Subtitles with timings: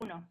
[0.00, 0.26] Uno.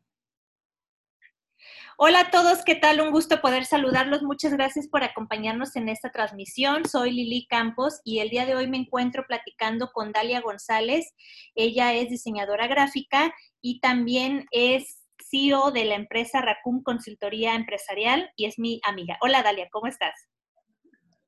[1.97, 3.01] Hola a todos, ¿qué tal?
[3.01, 4.23] Un gusto poder saludarlos.
[4.23, 6.85] Muchas gracias por acompañarnos en esta transmisión.
[6.85, 11.13] Soy Lili Campos y el día de hoy me encuentro platicando con Dalia González.
[11.53, 18.45] Ella es diseñadora gráfica y también es CEO de la empresa Racum Consultoría Empresarial y
[18.45, 19.17] es mi amiga.
[19.21, 20.15] Hola Dalia, ¿cómo estás?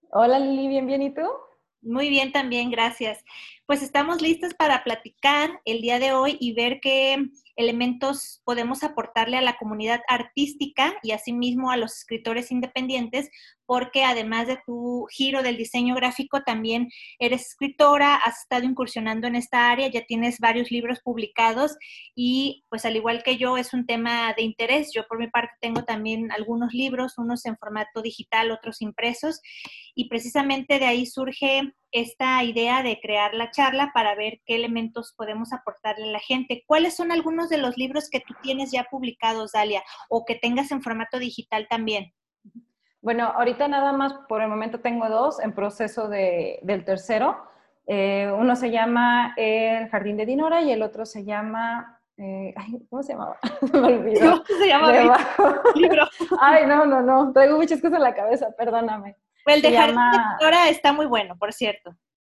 [0.10, 1.30] Hola Lili, bien, bien, ¿y tú?
[1.84, 3.24] Muy bien también, gracias.
[3.66, 9.38] Pues estamos listos para platicar el día de hoy y ver qué elementos podemos aportarle
[9.38, 13.30] a la comunidad artística y asimismo a los escritores independientes,
[13.66, 16.90] porque además de tu giro del diseño gráfico, también
[17.20, 21.78] eres escritora, has estado incursionando en esta área, ya tienes varios libros publicados
[22.14, 24.92] y pues al igual que yo es un tema de interés.
[24.94, 29.40] Yo por mi parte tengo también algunos libros, unos en formato digital, otros impresos
[29.96, 35.14] y precisamente de ahí surge esta idea de crear la charla para ver qué elementos
[35.18, 36.64] podemos aportarle a la gente.
[36.66, 40.72] ¿Cuáles son algunos de los libros que tú tienes ya publicados, Dalia, o que tengas
[40.72, 42.14] en formato digital también?
[43.02, 47.38] Bueno, ahorita nada más por el momento tengo dos en proceso de, del tercero.
[47.88, 52.54] Eh, uno se llama El Jardín de Dinora y el otro se llama eh,
[52.90, 53.38] ¿cómo se llamaba?
[53.74, 54.44] Me olvidó.
[54.48, 54.92] ¿Cómo se llama?
[55.76, 56.08] Libro.
[56.40, 57.34] Ay, no, no, no.
[57.34, 59.18] Traigo muchas cosas en la cabeza, perdóname.
[59.46, 59.98] El de Jardín
[60.40, 61.96] de está muy bueno, por cierto.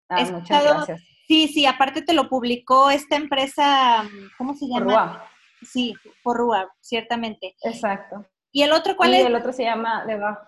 [0.08, 1.02] Ah, muchas gracias.
[1.26, 4.04] Sí, sí, aparte te lo publicó esta empresa,
[4.36, 4.84] ¿cómo se llama?
[4.84, 5.28] Porrua.
[5.62, 7.54] Sí, Porrua, ciertamente.
[7.62, 8.26] Exacto.
[8.50, 9.26] ¿Y el otro cuál y es?
[9.26, 10.42] el otro se llama Debajo.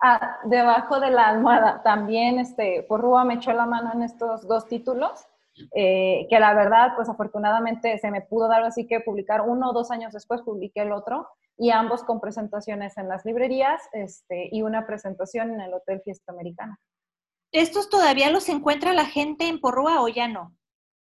[0.00, 1.82] Ah, Debajo de la almohada.
[1.82, 5.26] También, este, Porrua me echó la mano en estos dos títulos,
[5.74, 9.72] eh, que la verdad, pues afortunadamente se me pudo dar así que publicar uno o
[9.72, 11.28] dos años después publiqué el otro,
[11.62, 16.32] y ambos con presentaciones en las librerías este, y una presentación en el Hotel Fiesta
[16.32, 16.76] Americana.
[17.52, 20.56] ¿Estos todavía los encuentra la gente en Porrúa o ya no?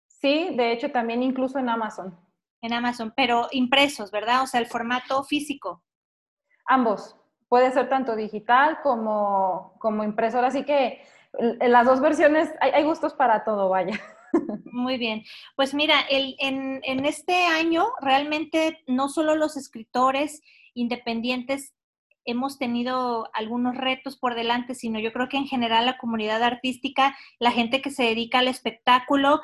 [0.09, 2.15] Sí, de hecho también incluso en Amazon.
[2.61, 4.43] En Amazon, pero impresos, ¿verdad?
[4.43, 5.83] O sea, el formato físico.
[6.67, 7.17] Ambos.
[7.49, 11.03] Puede ser tanto digital como, como impresora, así que
[11.39, 13.99] en las dos versiones hay, hay gustos para todo, vaya.
[14.65, 15.25] Muy bien.
[15.57, 20.41] Pues mira, el, en, en, este año realmente no solo los escritores
[20.75, 21.75] independientes
[22.25, 27.17] hemos tenido algunos retos por delante, sino yo creo que en general la comunidad artística,
[27.39, 29.41] la gente que se dedica al espectáculo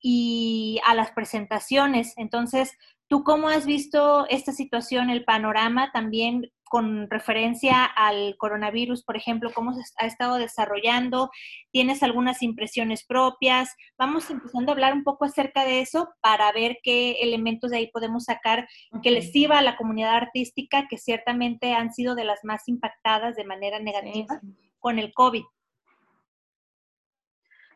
[0.00, 2.14] y a las presentaciones.
[2.16, 2.72] Entonces,
[3.08, 9.50] ¿tú cómo has visto esta situación, el panorama también con referencia al coronavirus, por ejemplo,
[9.52, 11.30] cómo se ha estado desarrollando,
[11.72, 13.74] tienes algunas impresiones propias.
[13.98, 17.90] Vamos empezando a hablar un poco acerca de eso para ver qué elementos de ahí
[17.90, 18.68] podemos sacar
[19.02, 23.34] que les sirva a la comunidad artística, que ciertamente han sido de las más impactadas
[23.34, 24.72] de manera negativa sí, sí.
[24.78, 25.42] con el COVID.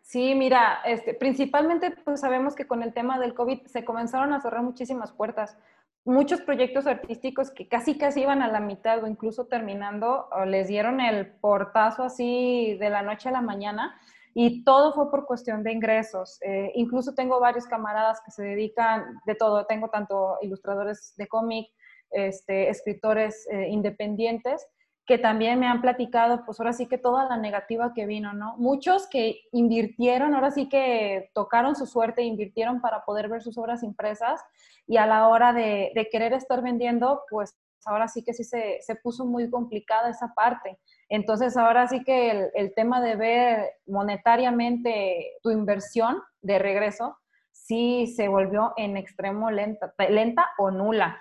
[0.03, 4.41] Sí, mira, este, principalmente pues sabemos que con el tema del COVID se comenzaron a
[4.41, 5.59] cerrar muchísimas puertas
[6.04, 10.69] muchos proyectos artísticos que casi casi iban a la mitad o incluso terminando, o les
[10.69, 13.98] dieron el portazo así de la noche a la mañana
[14.34, 16.38] y todo fue por cuestión de ingresos.
[16.43, 21.69] Eh, incluso tengo varios camaradas que se dedican de todo, tengo tanto ilustradores de cómic,
[22.10, 24.66] este, escritores eh, independientes
[25.06, 28.56] que también me han platicado, pues ahora sí que toda la negativa que vino, ¿no?
[28.56, 33.82] Muchos que invirtieron, ahora sí que tocaron su suerte, invirtieron para poder ver sus obras
[33.82, 34.41] impresas
[34.87, 37.54] y a la hora de, querer estar vendiendo, pues
[37.84, 40.78] ahora sí que sí se, se, puso muy complicada esa parte.
[41.10, 47.19] Entonces ahora sí que el, el, tema de ver monetariamente tu inversión de regreso,
[47.53, 51.20] sí se volvió en extremo lenta, lenta o nula.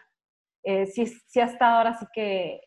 [0.63, 2.61] Eh, sí, sí ha estado ahora sí que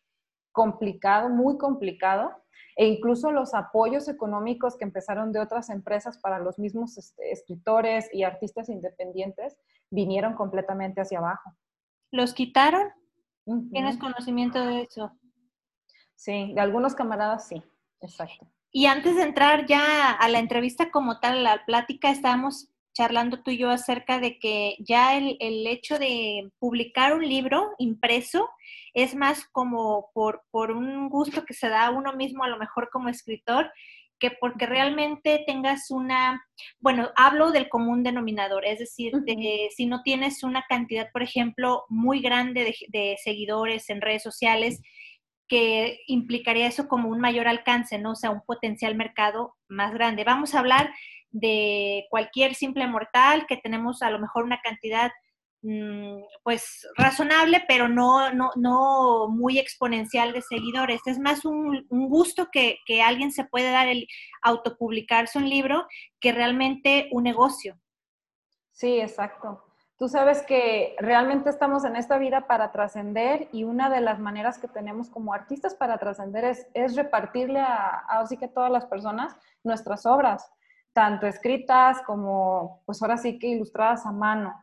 [0.56, 2.30] complicado, muy complicado,
[2.76, 8.08] e incluso los apoyos económicos que empezaron de otras empresas para los mismos este, escritores
[8.10, 9.58] y artistas independientes
[9.90, 11.54] vinieron completamente hacia abajo.
[12.10, 12.88] ¿Los quitaron?
[13.44, 13.70] Uh -huh.
[13.70, 15.12] ¿Tienes conocimiento de eso?
[16.14, 17.62] Sí, de algunos camaradas sí,
[18.00, 18.46] exacto.
[18.72, 23.42] Y antes de entrar ya a la entrevista como tal, a la plática, estábamos charlando
[23.42, 28.48] tú y yo acerca de que ya el, el, hecho de publicar un libro impreso
[28.94, 32.56] es más como por, por un gusto que se da a uno mismo, a lo
[32.56, 33.70] mejor como escritor,
[34.18, 36.42] que porque realmente tengas una,
[36.80, 39.68] bueno, hablo del común denominador, es decir, uh -huh.
[39.76, 44.80] si no tienes una cantidad, por ejemplo, muy grande de, de, seguidores en redes sociales,
[45.48, 48.12] que implicaría eso como un mayor alcance, ¿no?
[48.12, 50.24] O sea, un potencial mercado más grande.
[50.24, 50.90] Vamos a hablar
[51.30, 55.10] de cualquier simple mortal, que tenemos a lo mejor una cantidad
[55.62, 61.00] mmm, pues razonable, pero no, no, no muy exponencial de seguidores.
[61.06, 64.06] Es más un, gusto que, que, alguien se puede dar el
[64.42, 65.86] autopublicarse un libro
[66.20, 67.78] que realmente un negocio.
[68.72, 69.62] Sí, exacto.
[69.98, 74.58] Tú sabes que realmente estamos en esta vida para trascender y una de las maneras
[74.58, 79.34] que tenemos como artistas para trascender es, es repartirle a, así que todas las personas
[79.64, 80.52] nuestras obras,
[80.96, 84.54] tanto escritas como, pues ahora sí que ilustradas a mano.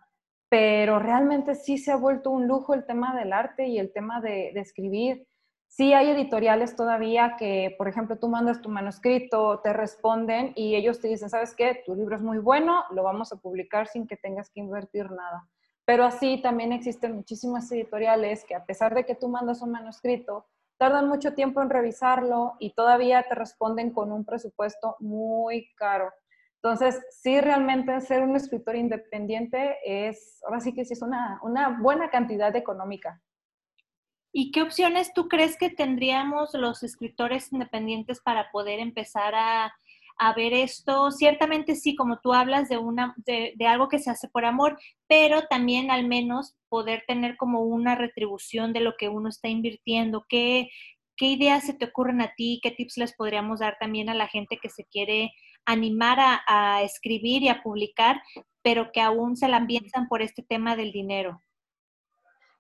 [0.50, 4.20] Pero realmente sí se ha vuelto un lujo el tema del arte y el tema
[4.20, 5.28] de, de escribir.
[5.68, 11.00] Sí hay editoriales todavía que, por ejemplo, tú mandas tu manuscrito, te responden y ellos
[11.00, 11.84] te dicen, ¿sabes qué?
[11.86, 15.48] Tu libro es muy bueno, lo vamos a publicar sin que tengas que invertir nada.
[15.86, 20.48] Pero así también existen muchísimas editoriales que a pesar de que tú mandas un manuscrito,
[20.80, 26.12] tardan mucho tiempo en revisarlo y todavía te responden con un presupuesto muy caro.
[26.64, 31.78] Entonces, sí, realmente ser un escritor independiente es, ahora sí que sí es una, una
[31.82, 33.22] buena cantidad económica.
[34.32, 39.74] ¿Y qué opciones tú crees que tendríamos los escritores independientes para poder empezar a,
[40.38, 41.12] ver esto?
[41.12, 45.42] Ciertamente sí, como tú hablas de, una, de, algo que se hace por amor, pero
[45.50, 50.26] también al menos poder tener como una retribución de lo que uno está invirtiendo.
[50.30, 50.70] ¿Qué,
[51.18, 52.62] qué ideas se te ocurren a ti?
[52.64, 55.34] ¿Qué tips les podríamos dar también a la gente que se quiere
[55.66, 58.22] animar a, a escribir y a publicar,
[58.62, 61.42] pero que aún se la piensan por este tema del dinero?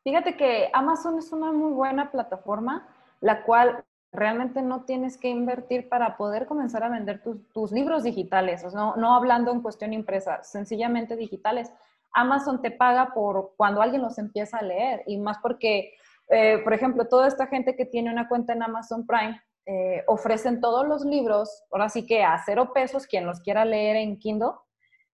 [0.03, 2.87] Fíjate que Amazon es una muy buena plataforma,
[3.21, 7.23] la cual realmente no tienes que invertir para poder comenzar a vender
[7.53, 11.71] tus, libros digitales, no, no hablando en cuestión impresa, sencillamente digitales.
[12.13, 15.95] Amazon te paga por cuando alguien los empieza a leer y más porque,
[16.29, 20.59] eh, por ejemplo, toda esta gente que tiene una cuenta en Amazon Prime eh, ofrecen
[20.59, 24.53] todos los libros, ahora sí que a cero pesos, quien los quiera leer en Kindle,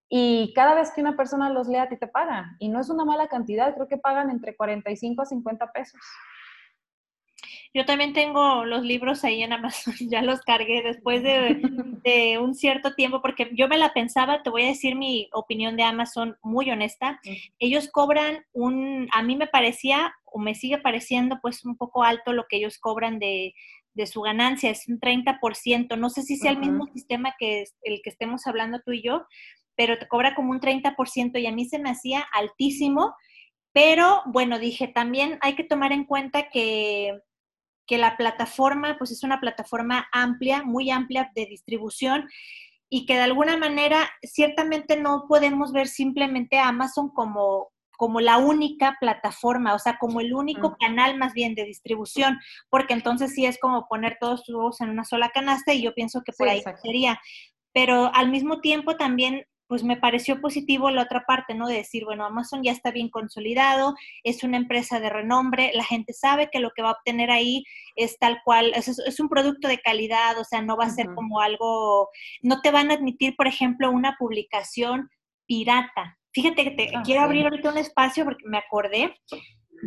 [0.09, 2.57] y cada vez que una persona los lea, a ti te pagan.
[2.57, 6.01] Y no es una mala cantidad, creo que pagan entre 45 a 50 pesos.
[7.73, 12.95] Yo también tengo los libros ahí en Amazon, ya los cargué después de, un cierto
[12.95, 16.71] tiempo, porque yo me la pensaba, te voy a decir mi opinión de Amazon muy
[16.71, 17.19] honesta.
[17.59, 22.33] Ellos cobran un, a mí me parecía, o me sigue pareciendo, pues un poco alto
[22.33, 23.53] lo que ellos cobran de,
[24.07, 25.97] su ganancia, es un 30%.
[25.97, 29.25] No sé si sea el mismo sistema que el que estemos hablando tú y yo,
[29.75, 33.15] pero te cobra como un 30% y a mí se me hacía altísimo,
[33.71, 37.19] pero bueno, dije, también hay que tomar en cuenta que,
[37.87, 42.27] que la plataforma, pues es una plataforma amplia, muy amplia de distribución
[42.89, 48.37] y que de alguna manera ciertamente no podemos ver simplemente a Amazon como, como la
[48.37, 53.45] única plataforma, o sea, como el único canal más bien de distribución, porque entonces sí
[53.45, 56.47] es como poner todos tus huevos en una sola canasta y yo pienso que por
[56.47, 57.19] ahí sería.
[57.73, 61.67] Pero al mismo tiempo también pues me pareció positivo la otra parte, ¿no?
[61.67, 66.13] De decir, bueno, Amazon ya está bien consolidado, es una empresa de renombre, la gente
[66.13, 67.65] sabe que lo que va a obtener ahí
[67.97, 71.41] es tal cual, es, un producto de calidad, o sea, no va a ser como
[71.41, 72.09] algo,
[72.41, 75.09] no te van a admitir, por ejemplo, una publicación
[75.45, 76.17] pirata.
[76.31, 79.15] Fíjate que te ah, quiero abrir ahorita un espacio porque me acordé.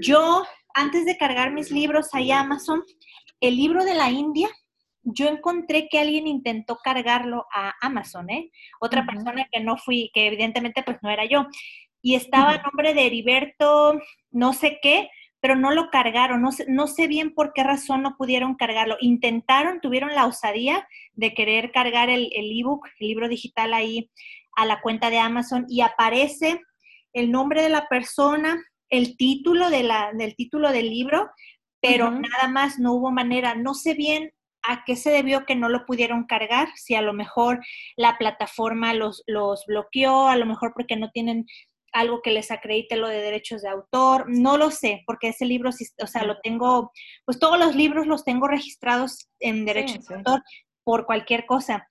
[0.00, 0.44] Yo,
[0.74, 2.82] antes de cargar mis libros ahí a Amazon,
[3.40, 4.48] el libro de la India,
[5.04, 8.50] yo encontré que alguien intentó cargarlo a Amazon, ¿eh?
[8.80, 11.46] Otra persona que no fui, que evidentemente pues no era yo.
[12.00, 13.98] Y estaba a nombre de Heriberto,
[14.30, 15.10] no sé qué,
[15.40, 16.40] pero no lo cargaron.
[16.40, 18.96] No sé, no sé bien por qué razón no pudieron cargarlo.
[19.00, 24.10] Intentaron, tuvieron la osadía de querer cargar el ebook, el, libro digital ahí
[24.56, 26.60] a la cuenta de Amazon y aparece
[27.12, 31.30] el nombre de la persona, el título de la, del título del libro,
[31.80, 33.54] pero nada más no hubo manera.
[33.54, 34.32] No sé bien
[34.62, 37.60] a qué se debió que no lo pudieron cargar, si a lo mejor
[37.96, 41.46] la plataforma los, los bloqueó, a lo mejor porque no tienen
[41.92, 45.70] algo que les acredite lo de derechos de autor, no lo sé, porque ese libro,
[45.70, 46.90] o sea, lo tengo,
[47.24, 50.42] pues todos los libros los tengo registrados en derechos de autor
[50.84, 51.86] por cualquier cosa.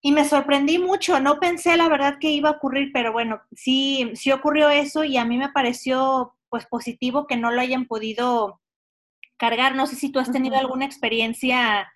[0.00, 4.12] Y me sorprendí mucho, no pensé la verdad que iba a ocurrir, pero bueno, sí,
[4.14, 8.60] sí ocurrió eso y a mí me pareció pues positivo que no lo hayan podido
[9.36, 9.74] cargar.
[9.74, 11.88] No sé si tú has tenido alguna experiencia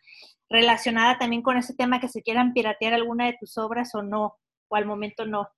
[0.50, 4.36] relacionada también con ese tema que se quieran piratear alguna de tus obras o no,
[4.68, 5.48] o al momento no.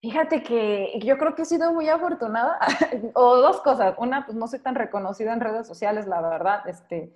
[0.00, 2.58] Fíjate que yo creo que he sido muy afortunada,
[3.14, 3.94] o dos cosas.
[3.98, 6.68] Una, pues no soy tan reconocida en redes sociales, la verdad.
[6.68, 7.12] Este,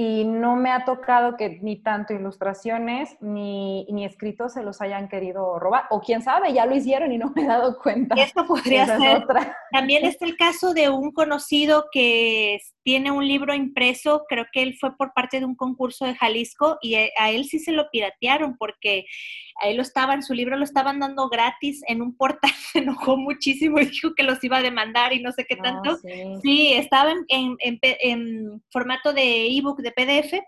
[0.00, 5.08] y no me ha tocado que ni tanto ilustraciones ni, ni escritos se los hayan
[5.08, 5.86] querido robar.
[5.90, 8.14] O quién sabe, ya lo hicieron y no me he dado cuenta.
[8.14, 9.26] Esto podría ser.
[9.72, 14.76] También está el caso de un conocido que tiene un libro impreso, creo que él
[14.78, 18.56] fue por parte de un concurso de Jalisco y a él sí se lo piratearon
[18.56, 19.04] porque
[19.60, 23.16] a él lo estaban, su libro lo estaban dando gratis en un portal, se enojó
[23.16, 25.98] muchísimo y dijo que los iba a demandar y no sé qué tanto.
[26.42, 26.72] sí.
[26.74, 30.40] estaba en, en, formato de ebook, de PDF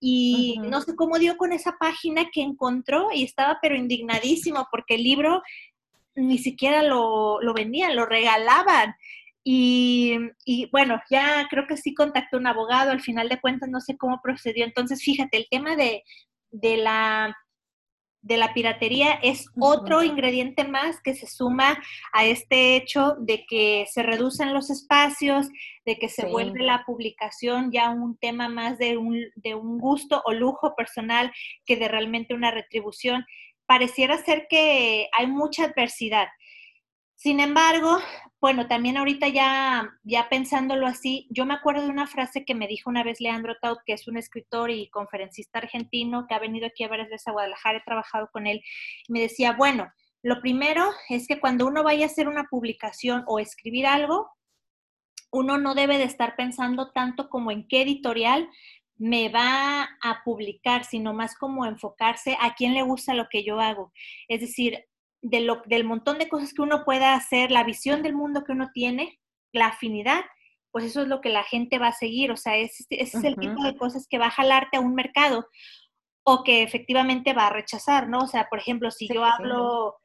[0.00, 4.96] y no sé cómo dio con esa página que encontró y estaba pero indignadísimo porque
[4.96, 5.42] el libro
[6.14, 8.94] ni siquiera lo, lo vendían, lo regalaban.
[9.44, 13.80] Y, y, bueno, ya creo que sí contactó un abogado, al final de cuentas no
[13.80, 14.64] sé cómo procedió.
[14.64, 16.02] Entonces, fíjate, el tema de,
[16.50, 17.36] de la
[18.26, 21.80] de la piratería es otro ingrediente más que se suma
[22.12, 25.48] a este hecho de que se reducen los espacios,
[25.84, 30.22] de que se vuelve la publicación ya un tema más de un, de un gusto
[30.24, 31.32] o lujo personal
[31.64, 33.24] que de realmente una retribución.
[33.64, 36.26] Pareciera ser que hay mucha adversidad.
[37.14, 37.98] Sin embargo,
[38.46, 42.68] bueno, también ahorita ya, ya pensándolo así, yo me acuerdo de una frase que me
[42.68, 46.68] dijo una vez Leandro Taut, que es un escritor y conferencista argentino que ha venido
[46.68, 48.62] aquí a varias veces a Guadalajara, he trabajado con él,
[49.08, 53.40] me decía, bueno, lo primero es que cuando uno vaya a hacer una publicación o
[53.40, 54.30] escribir algo,
[55.32, 58.48] uno no debe de estar pensando tanto como en qué editorial
[58.96, 63.58] me va a publicar, sino más como enfocarse a quién le gusta lo que yo
[63.58, 63.92] hago.
[64.28, 64.84] Es decir,
[65.30, 69.18] del montón de cosas que uno pueda hacer, la visión del mundo que uno tiene,
[69.52, 70.24] la afinidad,
[70.70, 72.30] pues eso es lo que la gente va a seguir.
[72.30, 75.46] O sea, ese, es el tipo de cosas que va a jalarte a un mercado
[76.24, 78.18] o que efectivamente va a rechazar, ¿no?
[78.20, 79.96] O sea, por ejemplo, si yo hablo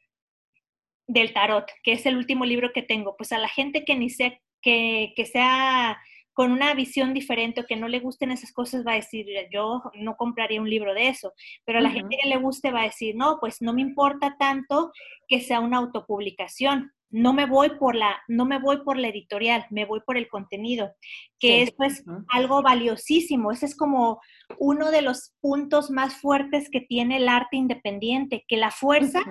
[1.07, 4.09] del tarot, que es el último libro que tengo, pues a la gente que ni
[4.09, 5.99] sea, que, que sea
[6.41, 9.83] con una visión diferente o que no le gusten esas cosas va a decir, yo
[9.93, 11.33] no compraría un libro de eso,
[11.65, 14.37] pero a la gente que le guste va a decir, no, pues no me importa
[14.39, 14.91] tanto
[15.27, 19.67] que sea una autopublicación, no me voy por la, no me voy por la editorial,
[19.69, 20.95] me voy por el contenido,
[21.37, 23.51] que es pues algo valiosísimo.
[23.51, 24.19] Ese es como
[24.57, 29.21] uno de los puntos más fuertes que tiene el arte independiente, que la fuerza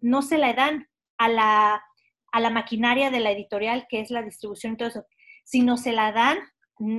[0.00, 1.82] no se la dan a la,
[2.32, 5.04] a la maquinaria de la editorial, que es la distribución y todo eso
[5.44, 6.38] sino se la dan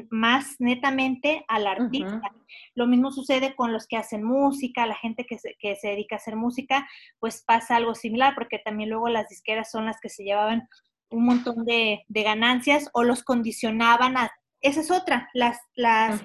[0.09, 2.31] más netamente al artista.
[2.75, 6.15] Lo mismo sucede con los que hacen música, la gente que se, que se dedica
[6.15, 6.87] a hacer música,
[7.19, 10.67] pues pasa algo similar, porque también luego las disqueras son las que se llevaban
[11.09, 14.31] un montón de, de ganancias o los condicionaban a...
[14.61, 16.23] Esa es otra, las, las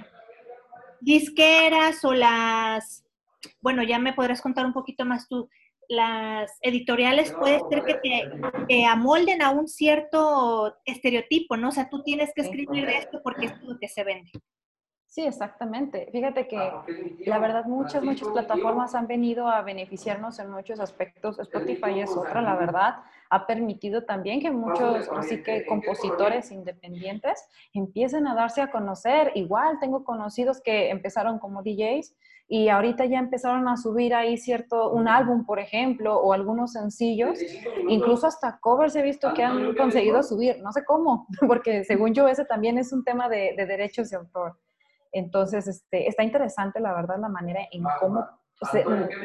[1.01, 3.05] disqueras o las...
[3.61, 5.49] Bueno, ya me podrás contar un poquito más tú
[5.91, 7.95] las editoriales puede ser que
[8.69, 11.71] te, amolden a un cierto estereotipo, ¿no?
[11.71, 14.31] O sea, tú tienes que escribir esto porque es lo que se vende.
[15.11, 16.09] Sí, exactamente.
[16.13, 16.57] Fíjate que
[17.27, 21.41] la verdad muchas, muchas plataformas han venido a beneficiarnos en muchos aspectos.
[21.41, 22.95] Spotify es otra, la verdad.
[23.29, 29.33] Ha permitido también que muchos, así que compositores independientes empiecen a darse a conocer.
[29.35, 32.15] Igual tengo conocidos que empezaron como DJs
[32.47, 37.37] y ahorita ya empezaron a subir ahí cierto, un álbum, por ejemplo, o algunos sencillos,
[37.89, 42.29] incluso hasta covers he visto que han conseguido subir, no sé cómo, porque según yo
[42.29, 44.57] ese también es un tema de, derechos de autor.
[45.13, 48.27] Entonces, este, está interesante, la verdad, la manera en cómo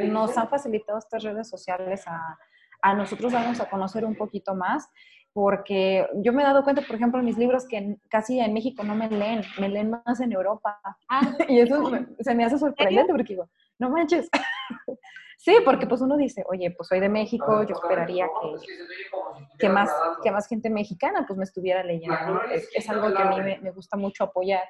[0.07, 2.37] nos han facilitado estas redes sociales a,
[2.81, 4.89] a nosotros darnos a conocer un poquito más
[5.35, 8.85] porque yo me he dado cuenta, por ejemplo, en mis libros que casi en México
[8.85, 10.79] no me leen, me leen más en Europa.
[11.09, 14.29] Ah, y eso se me hace sorprendente porque digo, no manches.
[15.37, 19.91] sí, porque pues uno dice, oye, pues soy de México, yo esperaría que, que, más,
[20.23, 22.41] que más gente mexicana pues me estuviera leyendo.
[22.73, 24.63] Es, algo que a mí me, me, gusta mucho apoyar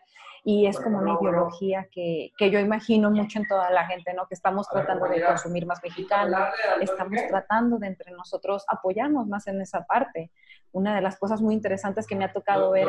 [0.48, 4.28] y es como una ideología que, que yo imagino mucho en toda la gente, ¿no?
[4.28, 6.38] Que estamos tratando de consumir más mexicano,
[6.80, 10.30] estamos tratando de entre nosotros apoyarnos más en esa parte
[10.76, 12.88] una de las cosas muy interesantes que me ha tocado ver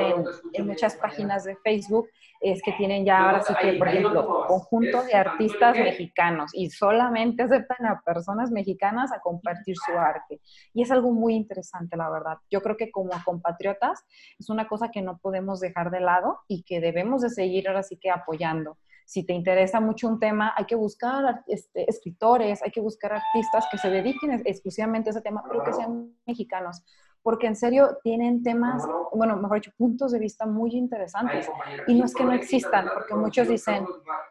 [0.53, 2.09] en, muchas páginas de Facebook
[2.41, 7.45] es que tienen ya ahora sí que, por ejemplo, conjunto de artistas mexicanos y solamente
[7.45, 10.41] aceptan a personas mexicanas a compartir su arte.
[10.75, 12.39] Y es algo muy interesante, la verdad.
[12.51, 14.05] Yo creo que como compatriotas
[14.37, 17.83] es una cosa que no podemos dejar de lado y que debemos de seguir ahora
[17.83, 18.79] sí que apoyando.
[19.05, 23.65] Si te interesa mucho un tema, hay que buscar este, escritores, hay que buscar artistas
[23.71, 26.83] que se dediquen exclusivamente a ese tema, pero que sean mexicanos
[27.27, 31.51] porque en serio tienen temas, bueno, mejor dicho, puntos de vista muy interesantes.
[31.89, 33.85] Y no es que no existan, porque muchos dicen,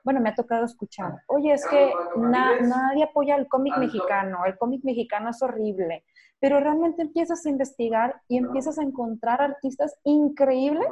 [0.05, 4.85] bueno, me ha tocado escuchar, oye, es que nadie apoya el cómic mexicano, el cómic
[4.85, 6.05] mexicano es horrible,
[6.39, 10.87] pero realmente empiezas a investigar y empiezas a encontrar artistas increíbles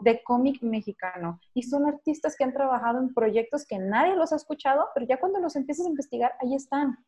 [0.00, 1.40] de cómic mexicano.
[1.54, 5.18] Y son artistas que han trabajado en proyectos que nadie los ha escuchado, pero ya
[5.18, 6.98] cuando los empiezas a investigar, ahí están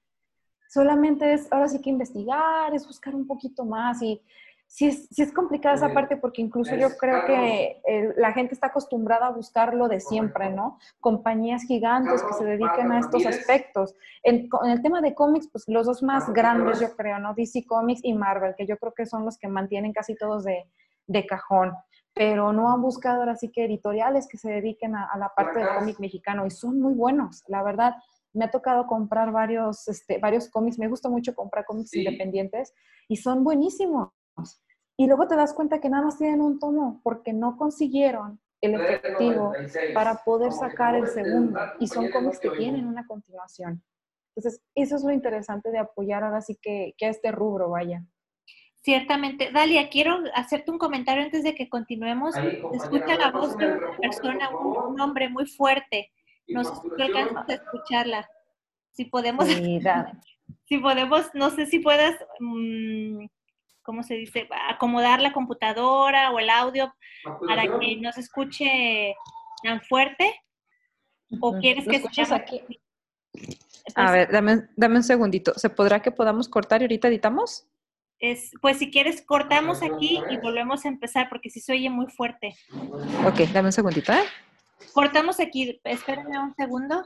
[0.68, 4.22] solamente es ahora sí que investigar, es buscar un poquito más y
[4.68, 7.80] sí es, sí es complicada esa parte porque incluso yo creo que
[8.16, 10.78] la gente está acostumbrada a buscar lo de siempre, ¿no?
[11.00, 13.94] Compañías gigantes que se dediquen a estos aspectos.
[14.22, 17.34] En, el tema de cómics, pues los dos más grandes yo creo, ¿no?
[17.34, 20.68] DC Comics y Marvel, que yo creo que son los que mantienen casi todos de,
[21.06, 21.72] de cajón
[22.14, 25.60] pero no han buscado ahora sí que editoriales que se dediquen a, a la parte
[25.60, 27.94] del cómic mexicano y son muy buenos, la verdad
[28.32, 32.74] me ha tocado comprar varios, este, varios cómics, me gusta mucho comprar cómics independientes
[33.08, 34.10] y son buenísimos.
[34.96, 38.74] Y luego te das cuenta que nada más tienen un tomo porque no consiguieron el
[38.74, 39.52] efectivo
[39.94, 41.58] para poder sacar el segundo.
[41.78, 43.82] Y son cómics que tienen una continuación.
[44.34, 48.04] Entonces, eso es lo interesante de apoyar ahora sí que, que a este rubro, vaya.
[48.88, 49.50] Ciertamente.
[49.52, 52.34] Dalia, quiero hacerte un comentario antes de que continuemos.
[52.72, 56.10] Escucha la voz de una persona, un, hombre muy fuerte.
[56.48, 58.28] No sé si alcanzas a escucharla.
[58.92, 59.46] Si podemos,
[60.66, 63.26] si podemos, no sé si puedas, mm,
[63.82, 64.48] ¿cómo se dice?
[64.68, 66.94] Acomodar la computadora o el audio
[67.46, 69.14] para que no se escuche
[69.62, 70.34] tan fuerte.
[71.40, 72.62] ¿O quieres que escuches aquí?
[73.94, 75.52] a ver, dame, dame un segundito.
[75.56, 77.68] ¿Se podrá que podamos cortar y ahorita editamos?
[78.18, 82.06] Es, pues si quieres, cortamos aquí y volvemos a empezar porque si se oye muy
[82.06, 82.56] fuerte.
[83.24, 84.24] Ok, dame un segundito, ¿eh?
[84.92, 87.04] Cortamos aquí, espérame un segundo.